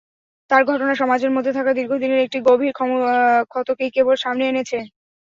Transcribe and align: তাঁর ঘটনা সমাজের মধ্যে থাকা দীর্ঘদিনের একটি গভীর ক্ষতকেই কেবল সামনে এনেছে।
তাঁর 0.51 0.61
ঘটনা 0.69 0.93
সমাজের 1.01 1.31
মধ্যে 1.35 1.51
থাকা 1.57 1.71
দীর্ঘদিনের 1.77 2.23
একটি 2.23 2.37
গভীর 2.47 2.71
ক্ষতকেই 3.51 3.91
কেবল 3.95 4.15
সামনে 4.23 4.43
এনেছে। 4.47 4.77